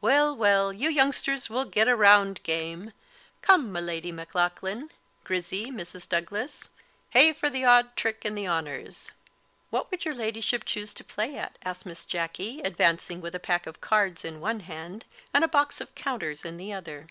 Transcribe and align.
"Weel, 0.00 0.36
weel, 0.36 0.72
you 0.72 0.90
youngsters 0.90 1.48
will 1.48 1.64
get 1.64 1.86
a 1.86 1.94
roundgame; 1.96 2.92
come, 3.40 3.70
my 3.70 3.78
Leddy 3.78 4.10
Maclaughlan, 4.10 4.90
Grizzy, 5.22 5.66
Mrs. 5.66 6.08
Douglas, 6.08 6.70
hey 7.10 7.32
for 7.32 7.48
the 7.48 7.64
odd 7.64 7.94
trick 7.94 8.24
and 8.24 8.36
the 8.36 8.48
honours!" 8.48 9.12
"What 9.70 9.92
would 9.92 10.04
your 10.04 10.14
Ladyship 10.16 10.64
choose 10.64 10.92
to 10.94 11.04
play 11.04 11.38
at?' 11.38 11.56
asked 11.64 11.86
Miss 11.86 12.04
Jacky, 12.04 12.62
advancing 12.64 13.20
with 13.20 13.36
a 13.36 13.38
pack 13.38 13.68
of 13.68 13.80
cards 13.80 14.24
in 14.24 14.40
one 14.40 14.58
hand, 14.58 15.04
and 15.32 15.44
a 15.44 15.46
box 15.46 15.80
of 15.80 15.94
counters 15.94 16.44
in 16.44 16.56
the 16.56 16.72
other. 16.72 17.06